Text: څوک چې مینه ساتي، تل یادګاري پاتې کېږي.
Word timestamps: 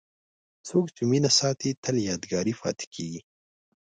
څوک 0.67 0.85
چې 0.95 1.03
مینه 1.11 1.31
ساتي، 1.39 1.69
تل 1.83 1.95
یادګاري 2.09 2.53
پاتې 2.61 2.85
کېږي. 2.93 3.21